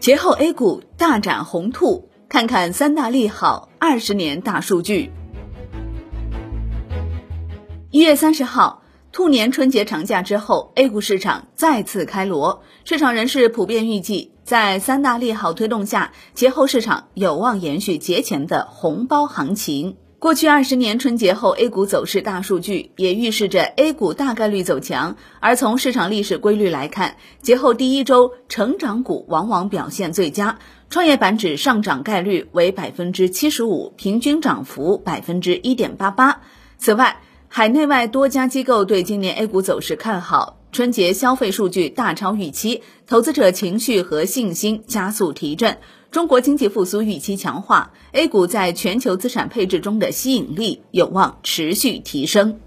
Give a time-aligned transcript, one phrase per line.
[0.00, 5.12] 节后 A 股大展宏兔，看看三大利好，二十年大数据。
[7.90, 8.82] 一月三十号，
[9.12, 19.98] 兔年春节长假之后，A 股市场再次开锣，市场人士普遍预计，在三大利好推动下，节后市场有望延续节前的红包行情。
[20.20, 25.16] 过去二十年春节后 A 股走势大数据也预示着 A 股大概率走强。
[25.40, 30.58] 而从市场历史规律来看，节后第一周成长股往往表现最佳，
[30.90, 36.42] 创业板指上涨概率为百分之七十五，平均涨幅百分之一点八八。
[36.76, 45.78] 此外，海内外多家机构对今年 A 股走势看好，春节消费数据大超预期，投资者情绪和信心加速提振。
[46.10, 52.58] 中国经济复苏预期强化，A 股在全球资产配置中的吸引力有望持续提升。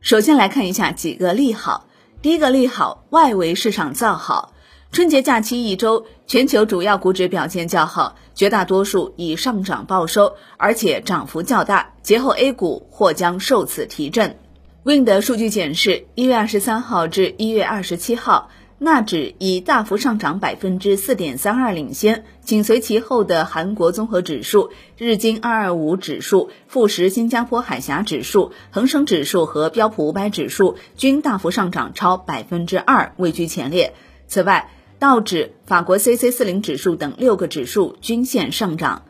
[0.00, 1.86] 首先来看一下几个利好。
[2.22, 4.52] 第一个利好，外围市场造好。
[4.90, 11.92] 春节假期一周，全球主要股指表现较好，绝大多数以上涨报收，而且涨幅较大。
[12.02, 14.36] 节后 A 股或将受此提振。
[14.84, 18.50] Wind 数据显示，一月二十三号至一月二十七号。
[18.78, 33.94] 纳指以大幅上涨百分之四点三二领先，紧随其后的韩国综合指数、日经二二五指数、富时新加坡海峡指数、恒生指数和标普五百指数均大幅上涨超百分之二，位居前列。
[34.26, 39.05] 此外，道指、法国 C C 四零指数等六个指数均线上涨。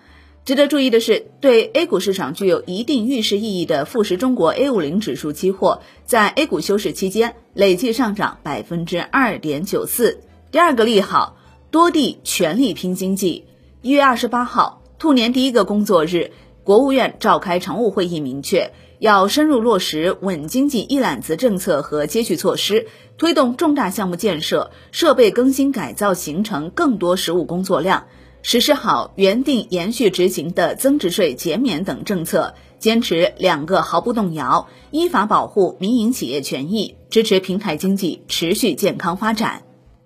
[0.47, 10.21] 值得注意的是，对 A 股市场具有一定预示意义的富时中国 A 五零指数期货，在 A 股休市期间累计上涨百分之二点九四。
[10.53, 11.37] 第二个利好，
[11.73, 13.45] 多地全力拼经济。
[13.83, 16.31] 一月二十八号，兔年第一个工作日，
[16.63, 22.87] 国务院召开常务会议，明确要深入落实稳经济一揽子政策和接续措施，
[23.19, 28.05] 推动重大项目建设、设备更新改造形成更多实务工作量。
[28.49, 39.65] 实施好原定延续执行的增值税减免等政策，坚持两个毫不动摇，依法保护民营企业权益，支持平台经济持续健康发展。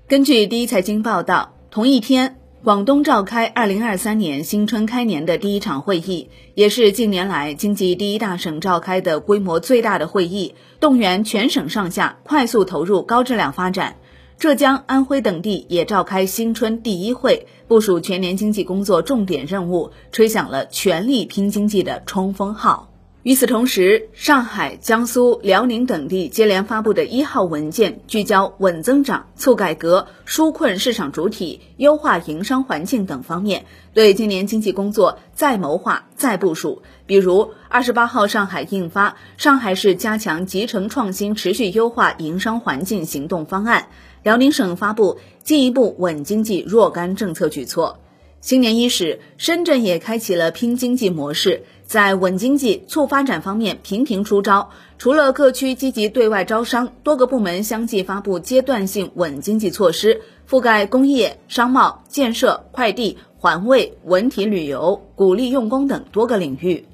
[0.08, 13.96] 根据第一财经报道，同一天，广东召开二零二三年新春开年的第一场会议，也是近年来经济第一大省召开的规模最大的会议，动员全省上下快速投入高质量发展。
[14.40, 22.88] 浙江、安徽等地也召开新春第一会，部署全年经济工作重点任务，吹响了全力拼经济的冲锋号。
[23.22, 36.80] 与此同时，上海、江苏、辽宁等地接连发布的一号文件，聚焦稳增长、促改革、纾困市场主体、优化营商环境等方面，对今年经济工作再谋划、再部署。
[37.04, 43.82] 比如，二十八号上海印发《上海市加强集成创新、持续优化营商环境行动方案》。
[44.22, 47.98] 辽宁省发布进一步稳经济若干政策举措。
[48.40, 54.70] 新年伊始，深圳也开启了拼经济模式，在稳经济、促发展方面频频出招。
[54.96, 66.86] 除了各区积极对外招商，多个部门相继发布阶段性稳经济措施，覆盖工业、商贸、建设、快递、环卫、文体旅游、鼓励用工等多个领域。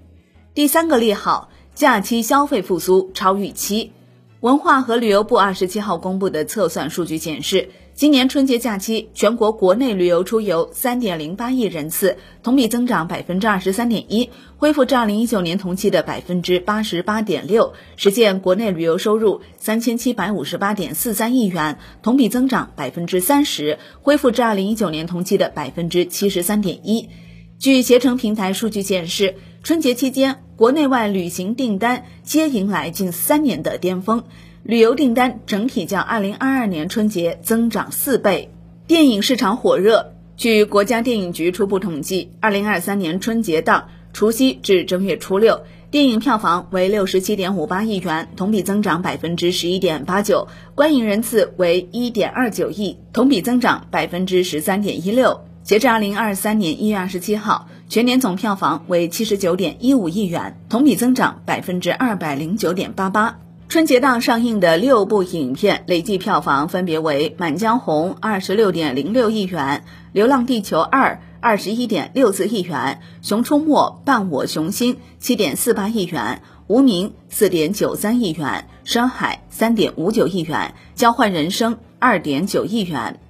[0.53, 3.93] 第三个利好，假期消费复苏超预期。
[4.41, 27.09] 文化和旅游部二十七号公布的测算数据显示，今年春节假期全国国内旅游出游三点零八亿人次，同比增长百分之二十三点一，恢复至二零一九年同期的百分之八十八点六，实现国内旅游收入三千七百五十八点四三亿元，同比增长百分之三十，恢复至二零一九年同期的百分之七十三点一。
[27.59, 34.25] 据携程平台数据显示，春节期间，国内外旅行订单皆迎来近三年的巅峰，
[34.63, 38.51] 旅游订单整体较二零二二年春节增长四倍。
[38.87, 55.43] 电影市场火热，据国家电影局初步统计，二零二三年春节档除夕至正月初六，电影票房为六十七点五八亿元，同比增长百分之十一点八九，观影人次为一点二九亿，同比增长百分之十三点一六。
[55.65, 63.39] 截至二零二三年一月二十七号，全年总票房为七十九点一五亿元，同比增长百分之二百零九点八八。
[63.69, 83.21] 春节档上映的六部影片累计票房分别为《满江红》二十六点零六亿元，《流浪地球二》二十一点六四亿元，《熊出没伴我雄心》七点四八亿元，《无名》四点九三亿元，《深海》三点五九亿元，《交换人生》二点九亿元。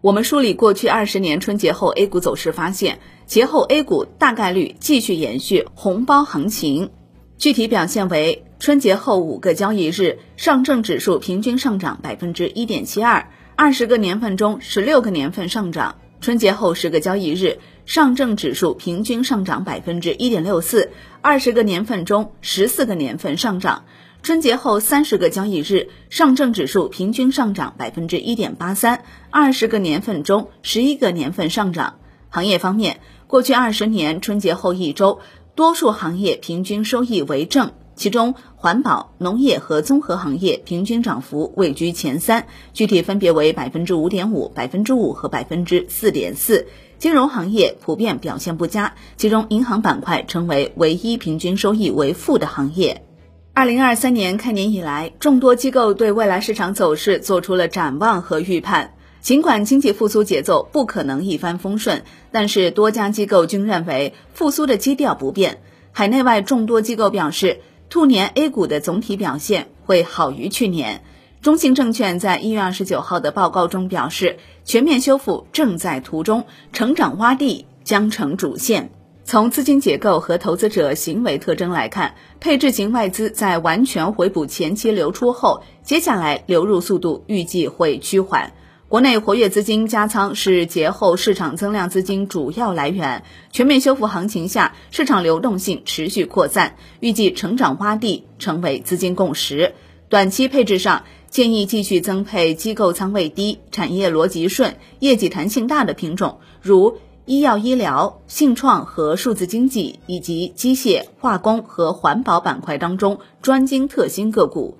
[0.00, 6.90] 我们梳理过去二十年春节后 A 股走势，发现节后 A 股大概率继续延续红包行情。
[7.38, 15.96] 具体表现为：春节后五个交易日，上证指数平均上涨百分之一点七二，二十个年份中十六个年份上涨。
[16.20, 20.90] 春节后十个交易日，上证指数平均上涨百分之一点六四，
[21.20, 23.84] 二十个年份中十四个年份上涨。
[24.22, 31.96] 春节后三十个交易日，上证指数平均上涨百分之一点八三，二十个年份中十一个年份上涨。
[32.30, 35.20] 行业方面，过去二十年春节后一周，
[35.54, 46.66] 多数行业平均收益为正，其中环保、农业和综合行业平均涨幅位居前三，具体分别为百分之五点五、百分之五和百分之四点四。
[46.98, 53.04] 金融行业普遍表现不佳，其中银行板块成为唯一平均收益为负的行业。
[53.52, 58.93] 二零二三年开年以来，众多机构对未来市场走势做出了展望和预判。
[59.24, 65.62] 尽管经济复苏节奏不可能一帆风顺，但是多家机构均认为复苏的基调不变。
[65.92, 71.02] 海内外众多机构表示，兔年 A 股的总体表现会好于去年。
[71.40, 76.44] 中信证券在一月二十九号的报告中表示，全面修复正在途中，
[76.74, 78.90] 成长洼地将成主线。
[79.24, 88.52] 从资金结构和投资者行为特征来看，配置型外资在完全回补前期流出后，接下来流入速度预计会趋缓。
[88.94, 93.24] 国内活跃资金加仓是节后市场增量资金主要来源。
[93.50, 99.74] 全面修复行情下，市场流动性持续扩散，预计成长洼地成为资金共识。
[100.08, 106.98] 短期配置上，建议继续增配机构仓位低、产业逻辑顺、业绩弹性大的品种，如。
[107.26, 114.76] 医药医疗、信创和数字经济以及机械化工和环保板块当中专精特新个股，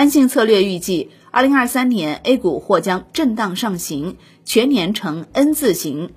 [0.00, 4.16] 安信策略预计，二零二三年 A 股或将震荡上行，
[4.46, 6.12] 全年呈 N 字形，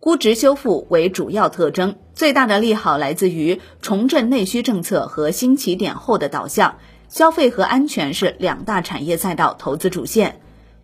[0.00, 1.94] 估值修复为主要特征。
[2.14, 10.40] 最大的利好来自于重振内需政策和新起点后的导向，消费和安全是两大产业赛道投资主线。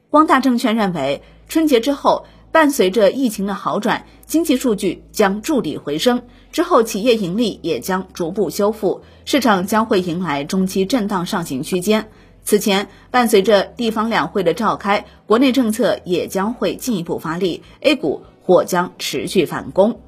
[0.08, 2.24] 光大证券认为，春节之后。
[2.54, 6.22] 伴随着疫情的好转，经济数据将筑底回升，
[6.52, 12.08] 之后企业盈利也将逐步修复，市场将会迎来中期震荡上行区间。
[12.44, 20.00] 此前，伴随着地方两会的召开，国内政策也将会进一步发力，A 股或将持续反攻。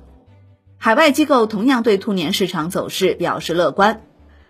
[0.76, 4.02] 海外机构同样对兔年市场走势表示乐观。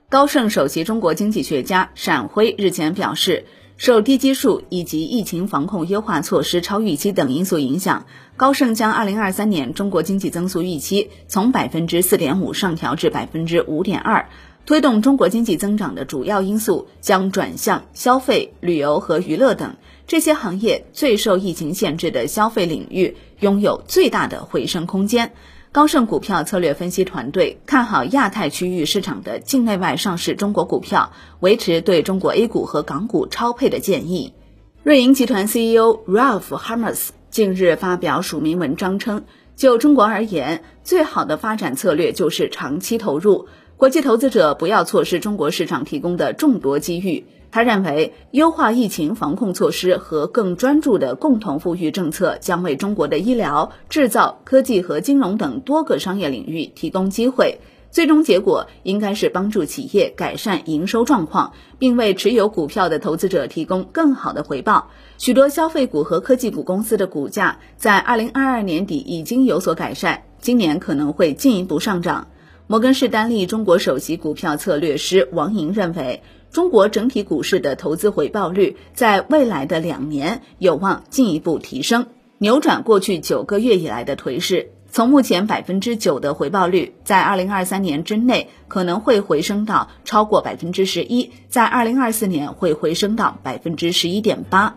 [0.08, 3.46] 高盛首席中国经济学家闪辉日前表示。
[3.78, 8.06] 受低基数以及疫情防控优化措施超预期等因素影响，
[8.38, 14.30] 高盛将2023年中国经济增速预期从百分之四点五上调至百分之五点二。
[14.66, 19.76] 推动中国经济增长的主要因素将转向消费、旅游和娱乐等
[20.08, 25.32] 这些行业，最受疫情限制的消费领域拥有最大的回升空间。
[25.70, 34.34] 高盛股票策略分析团队看好亚太区域市场的境内外上市中国股票，维持对中国 A 股和港股超配的建议。
[34.82, 43.46] 瑞银集团 CEO Ralph Hamers 近日发表署名文章称，就中国而言，最好的发展策略就是长期投入，
[43.78, 47.26] 国际投资者不要错失中国市场提供的众多机遇。
[47.50, 57.60] 他认为，优化疫情防控措施和更专注的共同富裕政策将为中国的医疗、制造、科技和金融等多个商业领域提供机会。
[57.90, 64.90] 最终结果应该是帮助企业改善营收状况，并为持有股票的投资者提供更好的回报。
[65.18, 72.28] 许多消费股和科技股公司的股价在二零二二年底已经有所改善，今年可能会进一步上涨。
[72.66, 76.22] 摩根士丹利中国首席股票策略师王莹认为。
[76.52, 82.06] 中国整体股市的投资回报率在未来的两年有望进一步提升，
[82.38, 84.70] 扭转过去九个月以来的颓势。
[84.90, 94.76] 从目前百分之九的回报率，在二零二三年之内可能会回升到超过百分之十一，在二零二四年会回升到百分之十一点八。